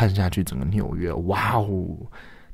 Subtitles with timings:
[0.00, 1.86] 看下去整个纽约，哇哦，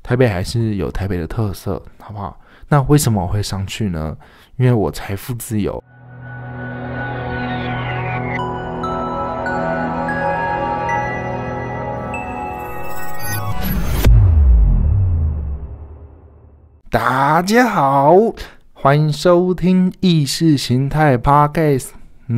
[0.03, 2.37] 台北还是有台北的特色，好不好？
[2.67, 4.17] 那为什么我会上去呢？
[4.57, 5.81] 因为我财富自由。
[16.89, 18.13] 大家好，
[18.73, 21.91] 欢迎收听意识形态 Podcast。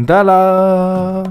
[0.06, 1.24] 哒啦。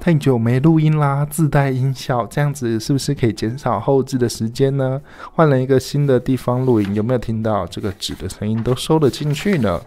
[0.00, 5.00] 太久没录音啦，自带音效，这样子是不是可以减少后置的时间呢？
[5.32, 9.80] 换了一个新的地方录音，有没有听到这个纸的声音都收得进去呢？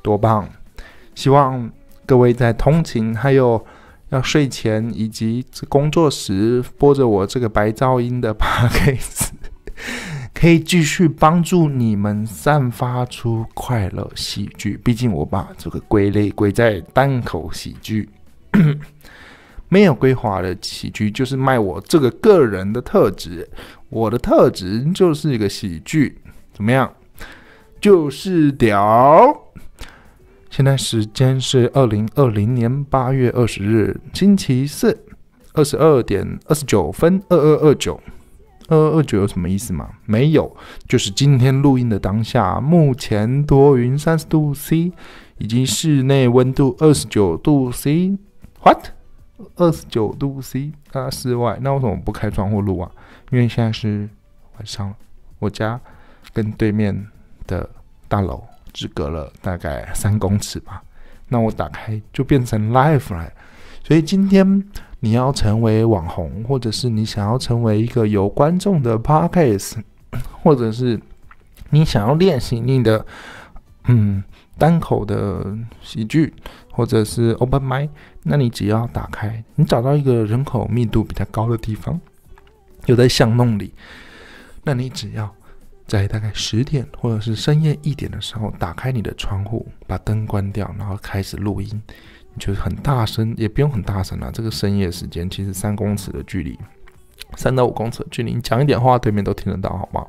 [0.00, 0.48] 多棒！
[1.16, 1.68] 希望。
[2.06, 3.64] 各位在通勤，还有
[4.10, 9.28] 要睡前以及工作时播着我这个白噪音的 podcast，
[10.34, 14.78] 可以继续帮助你们散发出快乐喜剧。
[14.84, 18.08] 毕竟我把这个归类归在单口喜剧，
[19.70, 23.48] 没有规划的喜剧就是卖我这个个人的特质。
[23.88, 26.18] 我的特质就是一个喜剧，
[26.52, 26.92] 怎么样？
[27.80, 29.40] 就是屌。
[30.54, 34.96] 现在时间是二零二零年八月二十日星期四
[35.52, 38.00] 二十二点二十九分二二二九
[38.68, 39.90] 二二二九有什么意思吗？
[40.06, 44.92] 没有，就是今天录音的当下，目前多云三十度 C，
[45.38, 48.16] 以及室内温度二十九度 C。
[48.62, 48.90] What？
[49.56, 52.88] 二十九度 C 啊，室外那为什么不开窗户录啊？
[53.32, 54.08] 因为现在是
[54.56, 54.94] 晚上，
[55.40, 55.80] 我家
[56.32, 57.08] 跟对面
[57.48, 57.68] 的
[58.06, 58.44] 大楼。
[58.74, 60.82] 只隔了大概三公尺吧，
[61.28, 63.32] 那我打开就变成 live 了。
[63.84, 69.76] 所以今天你要成为网红，或者是你想要成为一个有观众的 podcast，
[70.42, 71.00] 或者是
[71.70, 73.06] 你想要练习你的
[73.84, 74.24] 嗯
[74.58, 76.34] 单口的喜剧，
[76.72, 77.88] 或者是 open m i
[78.24, 82.00] 那你只要打开，你找到一个人口密度比较高的地方，
[82.86, 83.72] 有在巷弄里，
[84.64, 85.32] 那你只要。
[85.86, 91.82] 在大概十点或者是深夜一点的时候，打开你的窗户，把灯关掉，然后开始录音。
[92.36, 94.30] 你就很大声，也不用很大声啊。
[94.32, 96.58] 这个深夜时间，其实三公尺的距离，
[97.36, 100.04] 三到五公尺的距离，你讲一点话，对面都听得到，好吗？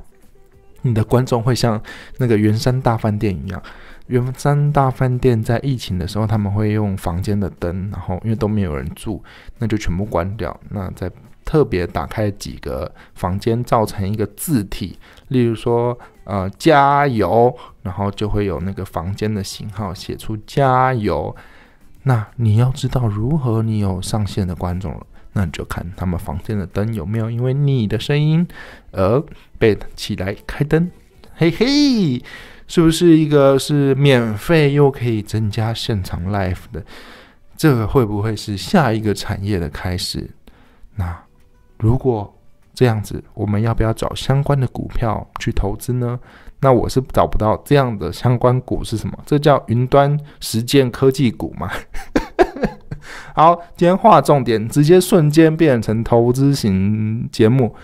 [0.82, 1.80] 你的观众会像
[2.18, 3.62] 那个圆山大饭店一样，
[4.08, 9.22] 圆山大饭店在疫情的时候，他们会用房间的灯，然后因为都没有人住，
[9.58, 10.58] 那就全部关掉。
[10.68, 11.10] 那在
[11.46, 14.98] 特别打开几个房间，造成一个字体，
[15.28, 21.34] 例如说，呃，加油，然后就会有那个房间的型号写出加油。
[22.02, 28.46] 那你要知道如何你有上线的观众了，那你就看他们房间的灯有没有因为你的声音
[28.90, 29.22] 而
[29.56, 30.90] 被起来开灯。
[31.36, 32.20] 嘿嘿，
[32.66, 36.84] 是不是一个是免费又可以增加现场 live 的？
[37.56, 40.28] 这个会不会是下一个产业的开始？
[40.96, 41.25] 那？
[41.78, 42.32] 如果
[42.74, 46.18] 这样子，我们要不要找相关的股票去投资呢？
[46.60, 49.18] 那我是找不到这样的相关股是什么？
[49.26, 51.70] 这叫云端实践科技股嘛？
[53.34, 57.74] 好，今天划重点，直接瞬间变成投资型节目。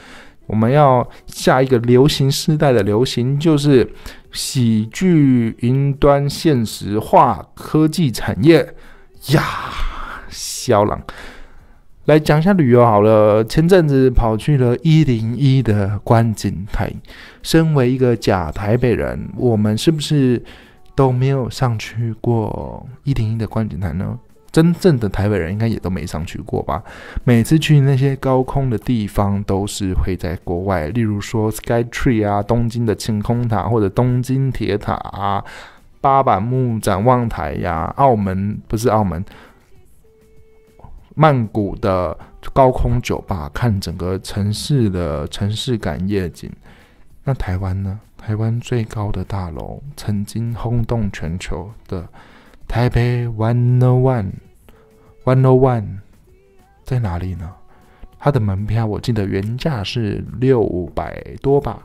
[0.46, 3.90] 我们要下一个流行时代的流行，就是
[4.32, 8.74] 喜剧云端现实化科技产业
[9.28, 9.42] 呀，
[10.28, 11.00] 肖朗。
[12.06, 13.44] 来讲一下旅游好了。
[13.44, 16.92] 前阵子跑去了一零一的观景台。
[17.42, 20.42] 身为一个假台北人，我们是不是
[20.96, 24.18] 都没有上去过一零一的观景台呢？
[24.50, 26.82] 真正的台北人应该也都没上去过吧？
[27.24, 35.42] 每次去那些高空的地方，都是会在国外，例如说 Sky Tree 啊，东京的晴空塔，或者东京铁塔啊，
[36.00, 39.24] 八坂木展望台呀，澳门不是澳门。
[41.14, 42.18] 曼谷的
[42.52, 46.50] 高空酒吧，看整个城市的城市感夜景。
[47.24, 48.00] 那台湾呢？
[48.16, 52.08] 台湾最高的大楼，曾经轰动全球的
[52.66, 54.32] 台北 One O One
[55.24, 55.98] One O One
[56.84, 57.52] 在哪里呢？
[58.18, 60.64] 它的门票我记得原价是六
[60.94, 61.82] 百多吧。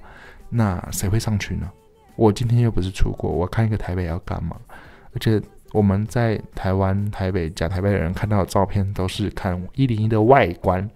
[0.50, 1.70] 那谁会上去呢？
[2.16, 4.56] 我今天又不是出国，我看一个台北要干嘛？
[5.14, 5.42] 而且。
[5.78, 10.90] 我们在台湾台北假台北的人看到的照片都是看一零一的外观，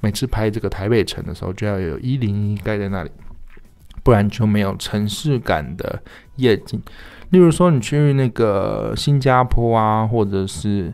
[0.00, 3.10] 每次拍这个台北城的时候就要有一零一盖在那里，
[4.02, 6.02] 不然就没有城市感的
[6.36, 6.82] 夜景。
[7.28, 10.90] 例如说你去那个新加坡啊，或者是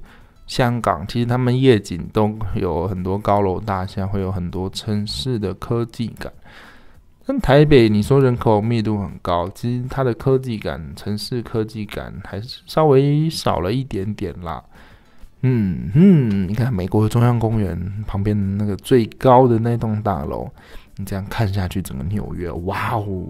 [0.49, 6.32] 香港，其实他们夜景都有很多高楼大厦，会有很多城市的科技感。
[7.28, 14.64] 但台北，你说人口密度很高，其实它的科技感、城市科技感还是稍微少了一点点啦。
[15.42, 20.48] 嗯嗯，你看美国的中央公园旁边那个最高的那栋大楼，
[20.96, 23.26] 你这样看下去，整个纽约，哇哦！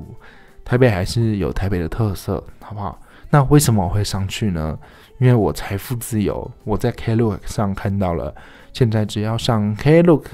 [0.64, 3.00] 台北还是有台北的特色，好不好？
[3.30, 4.78] 那为什么我会上去呢？
[5.18, 8.32] 因为我财富自由，我在 Klook 上看到了，
[8.72, 10.26] 现在只要上 Klook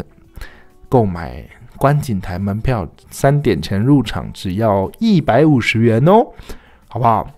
[0.91, 1.43] 购买
[1.85, 6.27] 观景台门票，三点前入场只要一百五十元哦，
[6.89, 7.31] 好不好？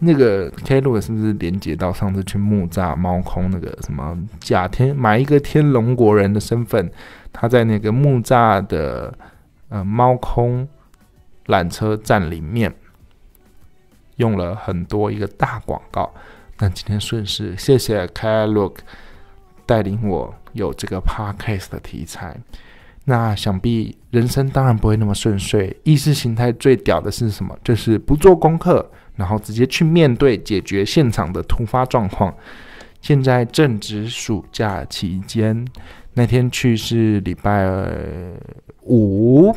[0.00, 6.90] 那个 Klook 是不是连接到上次去木栅猫空那个什么假天买一个天龙国人的身份？
[7.32, 9.16] 他在那个木栅的
[9.68, 10.66] 呃猫空
[11.46, 12.74] 缆车站里面
[14.16, 16.12] 用了很多一个大广告。
[16.58, 18.78] 那今天顺势，谢谢 Klook
[19.64, 22.36] 带领我有这个 podcast 的题材。
[23.08, 25.74] 那想必人生当然不会那么顺遂。
[25.82, 27.58] 意识形态最屌的是什么？
[27.64, 32.34] 就是不做功课，然后直接去面对解决现场的突发状况。
[33.00, 35.66] 现在正值暑假期间，
[36.12, 37.66] 那天去是礼拜
[38.82, 39.56] 五，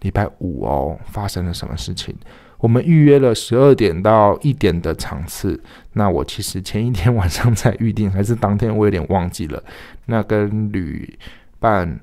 [0.00, 2.14] 礼拜五哦，发生了什么事情？
[2.58, 5.58] 我们预约了十二点到一点的场次，
[5.94, 9.64] 那我其实前一天晚上才预定，还是当天我有点忘记了。
[10.04, 11.18] 那跟旅
[11.58, 11.98] 伴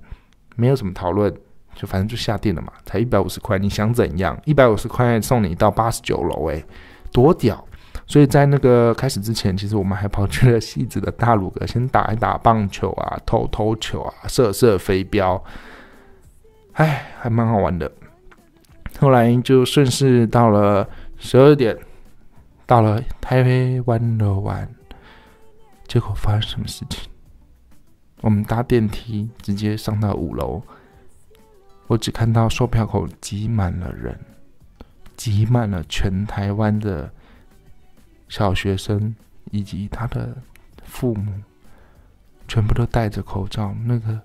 [0.60, 1.34] 没有什么讨论，
[1.74, 4.38] 就反正就下定了嘛，才一百五十块，你想怎样？
[4.46, 6.64] 一百五十块送你到八十九楼，诶，
[7.12, 7.66] 多屌！
[8.06, 15.42] 所以在那个开始之前，其实我们还跑去了戏子的大鲁阁，先打一打棒球啊，投投球啊，射射飞镖，
[16.74, 17.92] 哎，还蛮好玩的。
[19.00, 21.78] 后来就顺势到了十二点，
[22.66, 24.68] 到了台北湾的湾，
[25.88, 27.09] 结果发生什么事情？
[28.21, 30.62] 我们搭电梯直接上到五楼，
[31.88, 34.19] 我只看到售票口挤满了人，
[35.16, 37.12] 挤满了全台湾的
[38.27, 39.16] 小学生
[39.51, 40.38] 以及他的
[40.83, 41.31] 父母，
[42.48, 43.75] 全部都戴着口罩。
[43.86, 44.19] 那个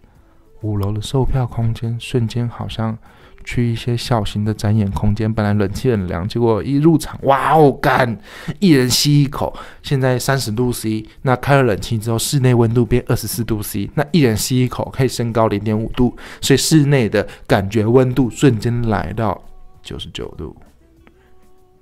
[0.62, 2.96] 五楼的售票空间瞬间好像。
[3.44, 8.18] 去一些小型的展演空间，本来冷气很凉，结果一入场，哇哦，干！
[8.58, 19.40] 一人吸一口，现在三十度 C，那开了冷气之后，室内温度变二十四度 C，那一人吸一口可以升高零点五度，所以室内的感觉温度瞬间来到
[19.82, 20.56] 九十九度。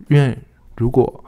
[0.08, 0.36] 因为
[0.76, 1.24] 如果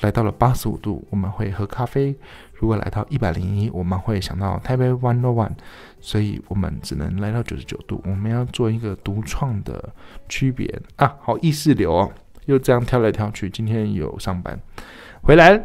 [0.00, 2.14] 来到了八十五度，我们会喝咖啡。
[2.60, 5.52] 如果来到一百零一，我们会想到台北 One o One，
[6.00, 8.02] 所以我们只能来到九十九度。
[8.04, 9.92] 我们要做一个独创的
[10.28, 10.66] 区别
[10.96, 11.16] 啊！
[11.20, 12.12] 好意识流哦，
[12.46, 13.48] 又这样跳来跳去。
[13.50, 14.58] 今天有上班
[15.22, 15.62] 回来，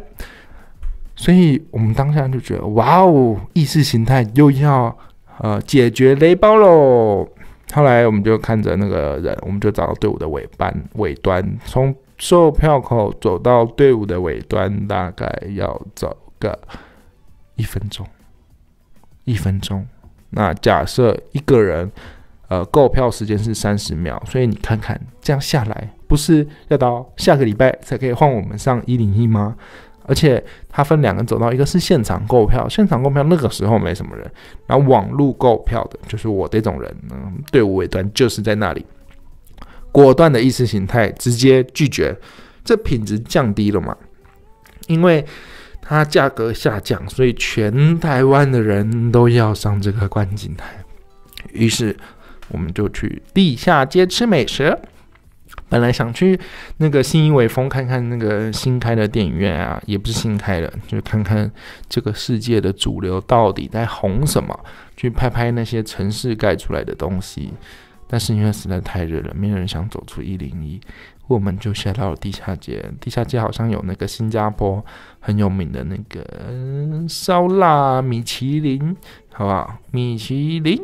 [1.16, 4.96] 所以我们当下就觉得哇哦，意识形态又要
[5.38, 7.28] 呃解决雷包喽。
[7.72, 16.58] 后来我们就看着那个人，我们就找到队伍的尾班尾端，从售票口走到队伍的尾端，大概要走个。
[17.56, 18.04] 一分钟，
[19.22, 19.86] 一分钟。
[20.36, 21.90] 那假设一个人，
[22.48, 29.54] 呃，购票时间是三十秒，所以你看看这样下来，不是要到下个礼拜才可以换我们上一零一吗？
[30.06, 34.28] 而且它分两个走道，一个是现场购票，现场购票那个时候没什么人，
[34.66, 38.84] 然后网络购票的，就是我这种人，嗯，队伍尾端就是在那里，
[39.92, 42.14] 果断的意识形态直接拒绝，
[42.64, 43.96] 这品质降低了嘛？
[44.88, 45.24] 因为。
[45.86, 50.74] 它价格下降，所以全台湾的人都要上这个观景台。
[51.52, 51.94] 于是
[52.48, 54.76] 我们就去地下街吃美食。
[55.68, 56.38] 本来想去
[56.78, 61.50] 那个新一伟峰看看那个新开的电影院啊，也不是新开的，就看看
[61.88, 64.58] 这个世界的主流到底在红什么，
[64.96, 67.52] 去拍拍那些城市盖出来的东西。
[68.06, 70.80] 但是因为实在太热了，没有人想走出一零一。
[71.26, 74.84] 我们就下到了地下街，地下街好像有那个新加坡
[75.20, 78.94] 很有名的那个烧腊米其林，
[79.32, 79.78] 好不好？
[79.90, 80.78] 米其林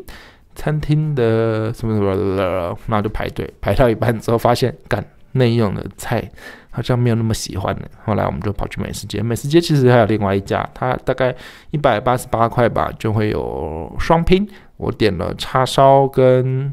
[0.55, 6.27] 餐厅的什么什么的，那就排队排到一半之后，发现干内用的菜
[6.71, 7.83] 好像没有那么喜欢的。
[8.07, 11.35] 后来我们就跑去美食街，美食街其实还有另外一家，它大概
[11.71, 14.49] 一百八十八块吧，就会有双拼。
[14.79, 16.73] 我点了叉烧跟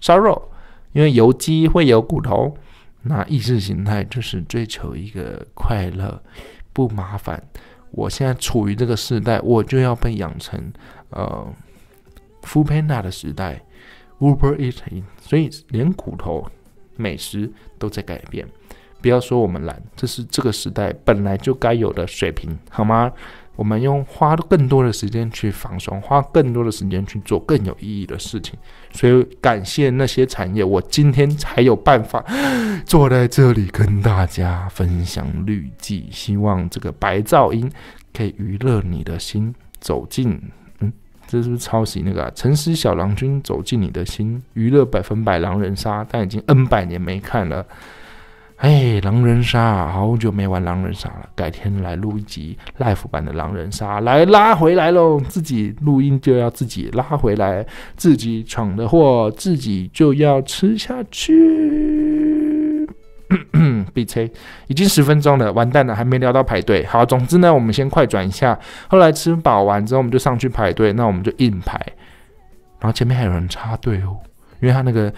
[0.00, 0.50] 烧肉。
[0.94, 2.56] 因为有鸡会有骨头，
[3.02, 6.22] 那意识形态就是追求一个快乐，
[6.72, 7.42] 不麻烦。
[7.90, 10.72] 我现在处于这个时代，我就要被养成
[11.10, 11.46] 呃
[12.42, 13.60] ，full Panda 的时代
[14.18, 16.48] ，Uber Eating，所以连骨头
[16.96, 18.48] 美食都在改变。
[19.00, 23.12] 不要说我们懒，这是这个时代本来就该有的水平，好吗？
[23.56, 28.58] 我们用花更多的时间去放松，花更多的时间去做更有意义的事情。
[28.92, 32.24] 所以感谢那些产业，我今天才有办法
[32.84, 36.08] 坐在这里跟大家分享绿记。
[36.10, 37.70] 希望这个白噪音
[38.12, 40.40] 可以娱乐你的心，走进
[40.80, 40.92] 嗯，
[41.26, 43.40] 这是不是抄袭那个《城市小郎君》？
[43.44, 47.64] 走进你的心，娱乐百分百狼人杀，但已经 N 百年没看了。
[48.58, 55.20] 哎，狼人杀，好久没玩狼人杀了，改天来录一集 live 版的狼人杀，来拉回来喽！
[55.20, 62.88] 自己录音就要自己拉回来，自己闯的祸自己就要吃下去。
[63.92, 64.30] 闭吹，
[64.68, 66.86] 已经十分钟了，完蛋了，还没聊到排队。
[66.86, 68.58] 好，总之呢，我们先快转一下。
[68.88, 71.74] 后来吃饱完之后，我们就上去排队，那我们就硬排，
[72.78, 74.16] 然后前面还有人插队哦，
[74.60, 75.12] 因为他那个。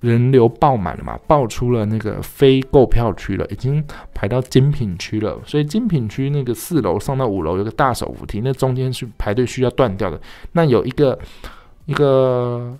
[0.00, 5.38] 人流爆满了嘛，爆出了那个非购票区了，已经排到精品区了。
[5.44, 10.20] 所以精品区那个四楼上到五楼有个大手扶梯，那中间是排队需要断掉的。
[10.52, 11.18] 那有一个
[11.86, 12.76] 一个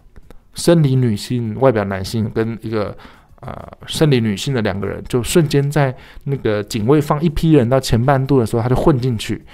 [0.55, 2.97] 生理女性、外表男性跟一个
[3.41, 9.45] 呃生理女性的两个人，就瞬间在那个警卫放一批人到前半度的时候，他就混进去。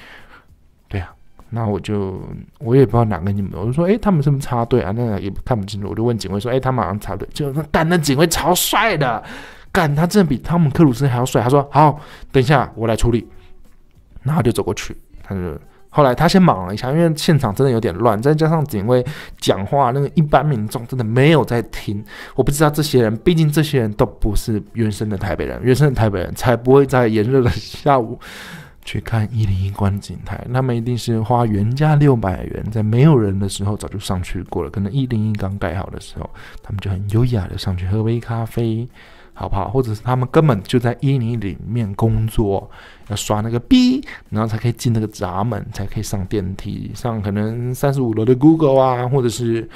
[1.55, 2.19] 那我就
[2.61, 4.91] 我也不知道哪个你们，我就说，哎，他们是不是插队啊？
[4.97, 9.23] 那也看不清楚，我就问警卫说，哎，他马上插队，就说干，那警卫超帅的，
[9.71, 11.43] 干，他真的比汤姆克鲁斯还要帅。
[11.43, 12.01] 他说好，
[12.33, 13.29] 等一下我来处理，
[14.23, 15.41] 然后就走过去，他就
[15.91, 19.05] 后来他先忙了一下，因为现场真的有点乱，再加上警卫
[19.39, 22.03] 讲话，那个一般民众真的没有在听。
[22.35, 28.19] 我不知道这些人，毕竟这些人都不是原生的台北人，原生的台北人才不会在炎热的下午。
[28.85, 34.71] 去看一零一观景台，他们一定是花原价六百元，在没有人的时候早就上去过了。
[34.71, 36.29] 可能一零一刚盖好的时候，
[36.63, 38.89] 他们就很优雅的上去喝杯咖啡，
[39.35, 39.69] 好不好？
[39.71, 42.69] 或者是他们根本就在一零一里面工作，
[43.09, 49.69] 要刷那个 B，然后才可以进那个闸门，才可以上电梯，上可能三十五楼的 Google 啊，或者是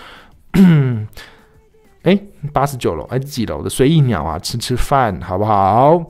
[2.03, 2.19] 哎
[2.53, 6.05] 八十九楼还是几楼的随意鸟啊，吃吃饭，好不好？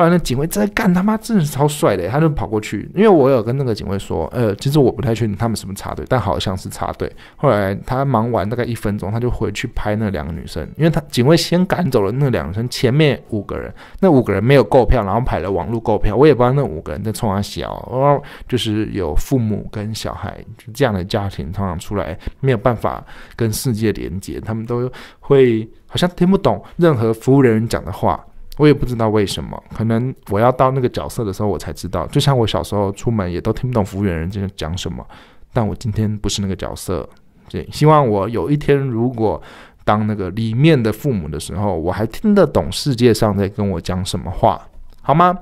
[0.00, 7.14] 后来那警卫在干他妈真的是超帅的，他就跑过去，因为我有跟那个警卫说，呃，其实我不太确定他们是不是插队，但好像是插队。
[7.36, 20.42] 后来他忙完大概一分钟，他就回去拍那两个女生，因为他警卫先赶走了那两个女生，前面五个人，那五个人没有购票，然后排了网络购票，我也不知道那五个人在冲他笑，哦就是有父母跟小孩
[20.72, 23.04] 这样的家庭，通常出来没有办法
[23.36, 28.18] 跟世界连接，他们都会好像听不懂任何服务人员讲的话。
[28.60, 32.06] 我也不知道为什么，可能我要到那个角色的时候，我才知道。
[32.08, 35.02] 就像我小时候出门也都听不懂服务员人在讲什么，
[35.50, 37.08] 但我今天不是那个角色。
[37.48, 39.40] 对，希望我有一天如果
[39.82, 44.60] 当那个里面的父母的时候，我还听得懂世界上在跟我讲什么话，
[45.00, 45.38] 好吗？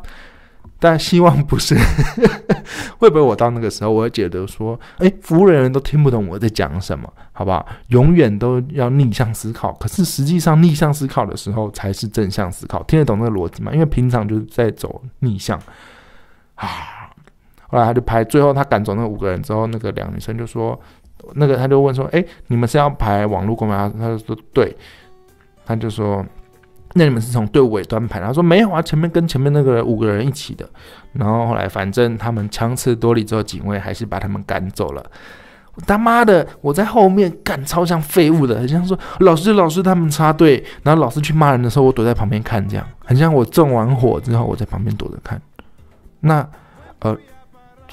[0.80, 1.74] 但希望不是，
[2.98, 7.66] 会不会我到那个时候，我会觉得说，哎，服务人员都听不懂我在讲什么，好不好？
[7.88, 9.72] 永远都要逆向思考。
[9.72, 13.72] 可是实际上，逆向思考的时候才是正向思考，听得懂那个逻辑吗？
[13.72, 15.60] 因为平常就是在走逆向
[16.54, 16.68] 啊。
[17.66, 20.80] 后来他就排，最后他赶走那五个人之后，那个两女生就说，
[21.34, 23.92] 那个他就问说，哎，你们是要排网络公吗？
[23.98, 24.76] 他就说对，
[25.66, 26.24] 他就说。
[26.94, 28.18] 那你们是从队尾端排？
[28.20, 30.68] 他说没有啊，前面跟前面那个五个人一起的。
[31.12, 35.04] 然后后来反正他们强词夺理之后，警卫还是把他们赶走了。
[35.86, 45.40] 他妈的，我在后面干超像废物的，很像说老师老师他们插队，然后老师去骂人的时候，我躲在旁边看，这样很像我纵完火之后我在旁边躲着看。
[46.20, 46.44] 那
[47.00, 47.16] 呃，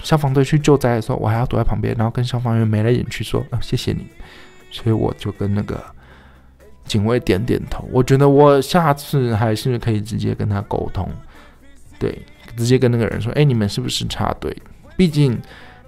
[0.02, 4.08] 消防队去救灾的时候，我还要躲在旁边，然后跟消防员眉来眼去说啊谢谢你。
[4.72, 5.80] 所以我就跟那个。
[6.86, 11.10] 警卫点点头，我觉得我下次还是可以直接跟他沟通，
[12.00, 12.18] 对，
[12.56, 14.56] 直接跟那个人说，哎，你们是不是插队？
[14.96, 15.40] 毕竟。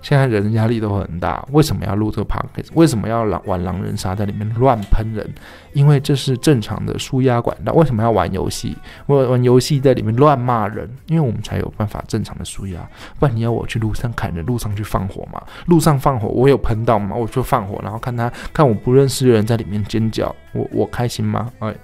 [0.01, 5.27] 现在人压力都很大，为什么要录这个 p o c a s t 为什么要狼玩狼人杀在里面乱喷人？
[5.73, 7.73] 因为这是正常的舒压管道。
[7.73, 8.77] 为什么要玩游戏？
[9.07, 10.89] 玩玩游戏在里面乱骂人？
[11.07, 12.79] 因为我们才有办法正常的舒压。
[13.19, 15.41] 不然你要我去路上砍人，路上去放火嘛？
[15.65, 17.15] 路上放火，我有喷到吗？
[17.15, 21.51] 我就放火，然后看他看我不认识的人在里面尖叫，我我开心吗？
[21.59, 21.75] 哎，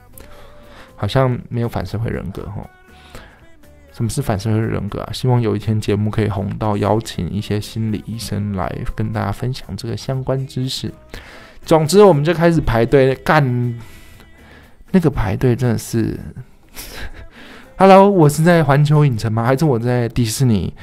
[0.96, 2.66] 好像没有反社会人格哈。
[3.94, 5.14] 什么是反社会人格啊？
[5.14, 10.92] 希望有一天节目可以红到邀请一些心理医生来跟大家分享这个相关知识。
[11.64, 13.80] 总之，我们就开始排队干。
[14.92, 16.20] 那个排队真的是，
[17.78, 19.44] Hello，我是在环球影城吗？
[19.44, 20.74] 还是我在迪士尼？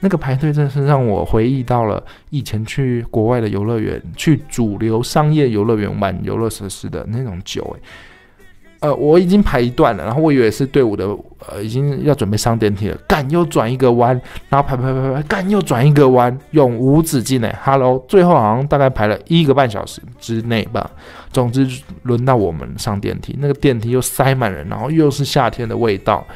[0.00, 7.62] 那个排队真的是让我回忆到了以前去国外的游乐园，去主流商业游乐园玩游乐设施的那种久。
[7.76, 7.82] 诶，
[8.80, 11.06] 呃，我已经排一段了，然后我以为是队伍的，
[11.48, 14.18] 呃，已经要准备上电梯了，干又转一个弯，
[14.48, 20.90] 然后排排排排，干又转一个弯，永无止境诶 Hello，最后好像大概排了一个半小时之内吧。
[21.30, 21.68] 总之，
[22.04, 26.26] 轮到我们上电梯，那个电梯又塞满人，然后又是夏天的味道，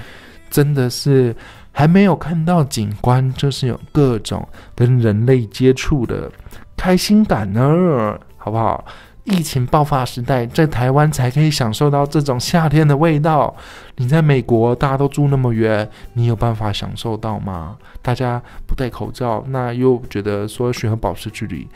[0.51, 1.35] 真的是
[1.73, 6.31] 还没有看到景观，就是有各种跟人类接触的
[6.77, 8.85] 开心感呢，好不好？
[9.25, 13.55] 疫情爆发时代，在台湾才可以享受到这种夏天的味道。
[13.97, 17.77] 你在美国，大家都住那么远，你有办法享受到吗？
[18.03, 21.67] 大家不戴口罩，那又觉得说需要保持距离，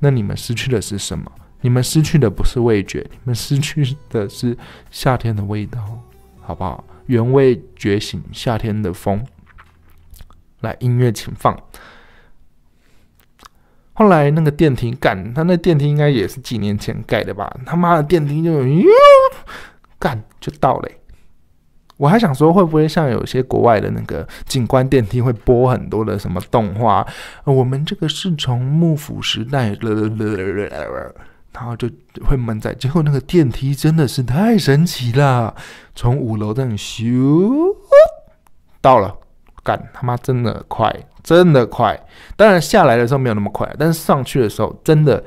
[0.00, 1.30] 那你们失去的是什么？
[1.60, 4.56] 你们失去的不是味觉，你们失去的是
[4.90, 5.80] 夏天的味道，
[6.40, 6.84] 好不好？
[7.06, 9.24] 原味觉醒，夏天的风。
[10.60, 11.56] 来，音乐请放。
[13.96, 17.50] 后来那个电梯干，他那电梯应该也是几年前盖的吧？
[17.64, 18.86] 他妈的电梯就哟
[19.98, 20.88] 干就到了。
[21.96, 27.06] 我还想说，会不会像有些国外的那个景观电梯会播很多的什么动画？
[27.44, 31.14] 我们这个是从幕府时代了，
[31.54, 31.88] 然后就
[32.22, 32.74] 会闷在。
[32.74, 35.54] 结果那个电梯真的是太神奇了，
[35.94, 37.74] 从五楼这样咻
[38.82, 39.16] 到了，
[39.66, 40.94] 干他妈真的快！
[41.24, 42.00] 真的快，
[42.36, 45.20] 当然下来的时候没有那么快，但是上去的时候真的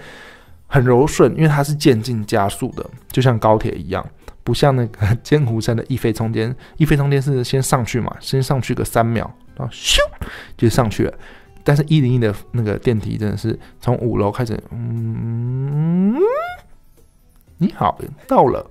[0.66, 4.10] 很柔顺，因为它是渐进加速的，就像高铁一样，
[4.46, 6.56] 不像那个 剑湖山的一飞冲天。
[6.78, 9.98] 一飞冲天是先上去嘛，先上去个三秒，然后咻
[10.56, 11.14] 就上去了。
[11.66, 16.16] 但是一零一的那个电梯真的是从五楼开始，嗯，
[17.58, 18.66] 你好，到了，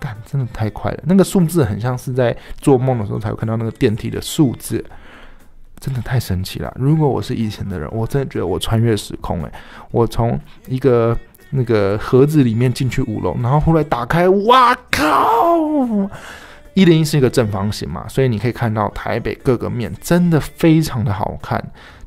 [0.00, 4.84] 干，真的太快了，那个数字很像是在做梦的时候才会看到那个电梯的数字。
[5.80, 6.72] 真的太神奇了！
[6.78, 9.52] 如果我是以前的人，我真的觉得我穿越时空诶，
[9.90, 11.18] 我从一个
[11.50, 15.58] 那个盒子里面进去五楼，然后后来打开，哇靠！
[16.74, 21.60] 一零一是一个正方形嘛，所以你可以看到台北各个面，真的非常的好看。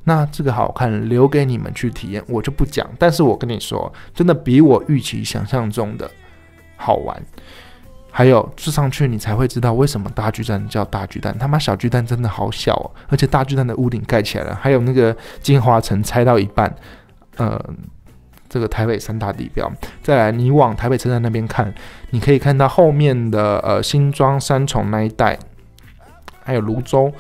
[0.06, 2.90] 那这个好看留给你们去体验，我就不讲。
[2.98, 6.10] 但是我跟你说，真的比我预期想象中的
[6.78, 7.22] 好玩。
[8.18, 11.38] 还有坐上去，你才会知道为什么大巨蛋叫大巨蛋。
[11.38, 16.74] 他妈小巨蛋真的好小哦，而且大巨蛋的屋顶盖起来了，还有那个金华城拆到一半，
[17.36, 17.62] 呃，
[18.48, 19.70] 这个台北三大地标。
[20.02, 21.74] 再来，你往台北车站那边看，
[22.12, 25.38] 你可以看到后面的呃新庄三重那一带，
[26.42, 27.12] 还有泸州。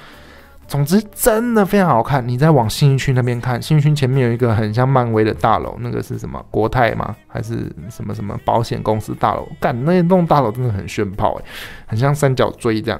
[0.67, 2.27] 总之，真的非常好看。
[2.27, 6.43] 你再往新义区那边看，新义区前面有一个很像漫威的大楼，那个是什么？
[6.49, 7.15] 国泰吗？
[7.27, 9.47] 还是什么什么保险公司大楼？
[9.59, 11.45] 干，那栋大楼真的很炫炮诶，
[11.85, 12.99] 很像三角锥这样。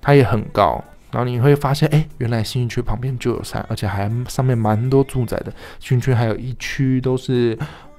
[0.00, 5.52] 它也很高，然后你会发现，哎，原来新义区旁边就有山，而且还上面蛮多住宅的。
[5.80, 7.58] 新义区还有一区都是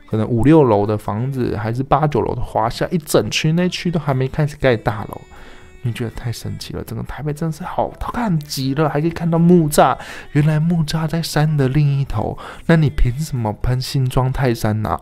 [0.10, 5.22] 可能五六楼的房子，还是八九楼的华夏，一整区那区都还没开始盖大楼。
[5.86, 9.98] 你觉得太神奇了，整个台北真的是好看极了，还可以看到木栅，
[10.32, 14.98] 原来木栅在山的另一头，那你凭什么喷新庄泰山呢？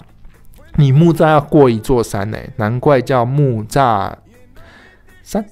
[0.77, 4.11] 你木栅要过一座山呢，难怪叫木栅
[5.21, 5.45] 山。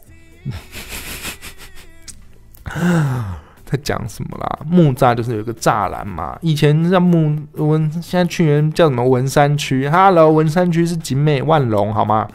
[3.65, 4.59] 在讲什么啦？
[4.65, 12.27] 木栅就是有一个栅栏嘛，以前叫木文，现在去年叫什么文山区？Hello，文山区是景美万隆好吗？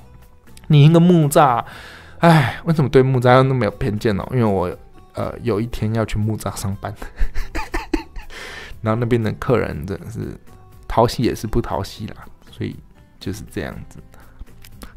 [0.69, 1.65] 你一个木栅。
[2.25, 4.27] 哎，为什么对木扎又那么有偏见呢？
[4.31, 4.75] 因为我
[5.13, 6.91] 呃有一天要去木扎上班，
[8.81, 10.35] 然后那边的客人真的是
[10.89, 12.75] 讨喜也是不讨喜啦，所以
[13.21, 13.99] 就是这样子。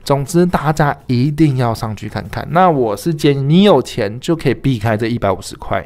[0.06, 2.48] 总之，大家一定要上去看看。
[2.50, 5.86] 那我是建议你有钱就可以避开这一百五十块。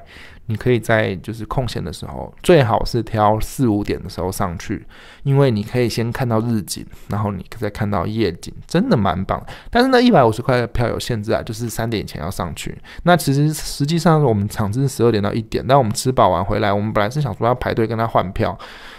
[0.51, 4.85] 你可以在就是空闲的时候，最好是挑四五点的时候上去，
[5.23, 9.41] 因为你可以先看到日景，然后你再看到夜景，真的蛮棒。
[9.69, 12.77] 但是那一百五十块的票有限制啊，就是三点以前要上去。
[13.03, 18.57] 那其实实际上我们场次是十二点到一点，但我们吃饱完回来，我们本来是想说要排队跟他换票，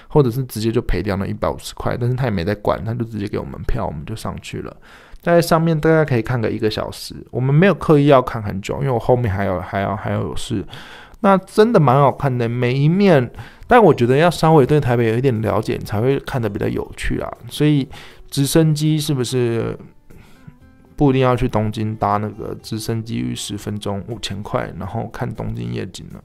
[0.09, 4.75] 或者是直接就赔掉那一百五十块，但是他也没在管，他就直接给我们票，我们就上去了。
[5.21, 10.65] 在上面大概可以看个一个小时，我们没有刻意要看很久，因为我后面还有还要还有事。
[11.23, 13.31] 那真的蛮好看的，每一面。
[13.67, 17.33] 但我觉得要稍微对台北有一点了解，你才会看得比较有趣啊。
[17.49, 17.89] 所以
[18.31, 19.77] 直升机是不是
[20.95, 23.35] 不一定要去东京搭那个直升机？
[23.35, 26.21] 十分钟五千块，然后看东京夜景呢？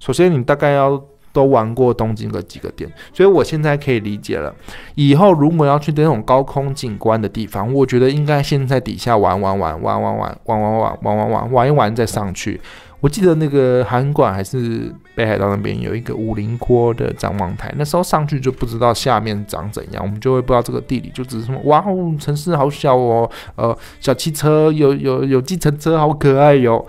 [0.00, 1.00] 首先你大概要。
[1.32, 4.50] 都玩过东京的几个点，所以我现在可以理解了。
[4.94, 12.58] 以后如果要去那种高空景观的地方，我觉得应该先在底下玩玩玩玩玩玩玩玩玩玩玩玩玩一玩再上去。
[13.00, 26.84] 我记得那个韩馆还是北海道那边有一个五菱坡的展望台，那时候上去就不知道下面长怎样，我们就会不知道这个地理，就只是说哇哦，城市好小哦，呃，小汽车有有有计程车，好可爱哟。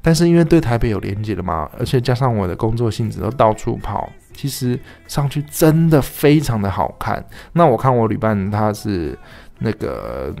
[0.00, 7.24] 但是因为对台北有连接的嘛，而且加上我的工作性质都到处跑，其实上去真的非常的好看。
[7.52, 9.16] 那我看我旅伴他是
[9.58, 10.34] 那个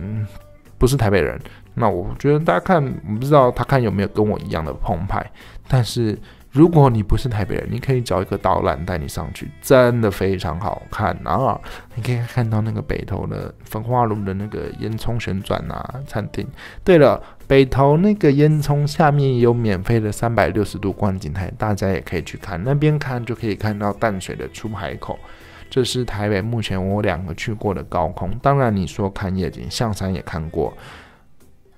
[0.78, 1.38] 不是台北人。
[1.74, 5.24] 那我觉得大家看，我不知道他看有没有跟我一样的澎湃。
[5.68, 6.18] 但是
[6.50, 11.58] 如果你不是台北人，你可以找一个导览带你上去，真的非常好看啊！
[11.94, 16.46] 你可以看到那个北投的焚化炉的那个烟囱旋转啊，餐厅。
[16.84, 22.62] 对了，北投那个烟囱下面有免费的三百六十度观景台，大家也可以去看。
[22.62, 25.18] 那边看就可以看到淡水的出海口。
[25.70, 28.30] 这是台北目前我两个去过的高空。
[28.42, 30.76] 当然你说看夜景，象山也看过。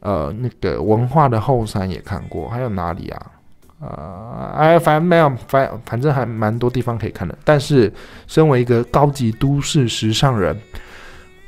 [0.04, 3.26] 呃，那个文化的后山也看过，还有哪里啊？
[3.80, 7.36] 呃，哎，反正没有，反反正还蛮多地方可以看的。
[7.42, 7.90] 但是，
[8.26, 10.54] 身为一个高级都市时尚人，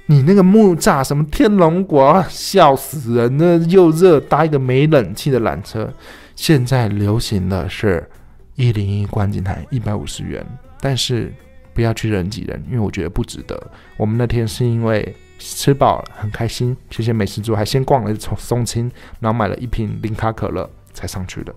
[0.07, 3.37] 你那个木栅什么天龙国，笑死人！
[3.37, 5.93] 那又热，搭一个没冷气的缆车。
[6.35, 8.09] 现在流行的是
[8.55, 10.43] 一零一观景台，一百五十元。
[10.81, 11.31] 但是
[11.75, 13.63] 不要去人挤人，因为我觉得不值得。
[13.99, 15.15] 我们那天是因为。
[15.39, 16.77] 吃饱了，很开心。
[16.91, 21.55] 谢谢美食组，还先逛了松松青，然后买了一瓶零卡可乐才上去的。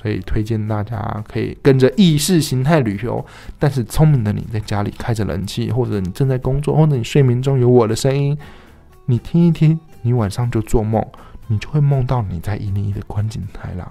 [0.00, 3.24] 所以推荐大家可以跟着意识形态旅游。
[3.58, 8.36] 但是聪明的你在家里开着冷气，或者你正在工作，或者你睡眠中有我的声音，
[9.06, 11.02] 你听一听，你晚上就做梦，
[11.46, 13.90] 你就会梦到你在一零一的观景台啦。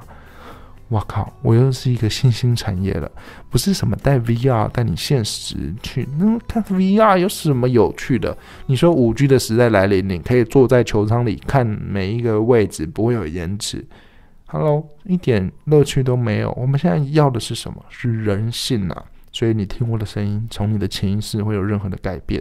[0.94, 1.34] 我靠！
[1.42, 3.12] 我又是一个新兴产业了，
[3.50, 8.38] 不是什么带 VR 带你现实去，那看 VR 有什么有趣的？
[8.68, 13.84] 你说五 G 的时代来临，你可以坐在球场里看每一个位置，不会有延迟。
[14.46, 16.52] Hello，一点乐趣都没有。
[16.52, 17.84] 我们现在要的是什么？
[17.90, 19.04] 是人性啊！
[19.32, 22.40] 所以你听我的声音，从你的潜意识会有任何的改变，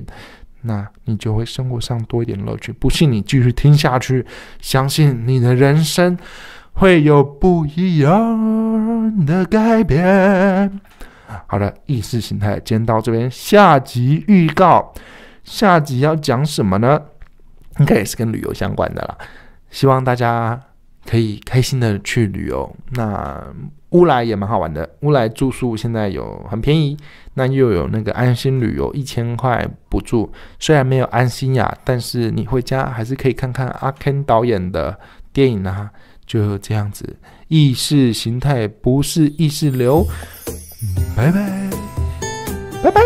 [0.61, 2.71] 那你就会生活上多一点乐趣。
[2.71, 4.27] 不信你继续听下去，
[4.61, 6.19] 相信你的人生。
[6.75, 10.81] 会有不一样的改变。
[11.47, 13.31] 好的，意识形态，今天到这边。
[13.31, 14.93] 下集预告，
[15.45, 17.01] 下集要讲什么呢？
[17.79, 19.17] 应该也是跟旅游相关的啦。
[19.71, 20.61] 希望大家
[21.09, 22.71] 可以开心的去旅游。
[22.91, 23.43] 那
[23.91, 26.97] 乌来也蛮好玩的，乌来住宿现在有很便宜，
[27.35, 30.31] 那又有那个安心旅游一千块补助。
[30.59, 34.99] 虽然没有安心呀，但是你回家还是可以看看阿 Ken 导演的
[35.33, 35.91] 电影啊。
[36.27, 37.17] 就这样子，
[37.49, 40.07] 意识形态不是意识流，
[41.17, 41.71] 拜拜，
[42.83, 43.03] 拜拜。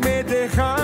[0.00, 0.77] me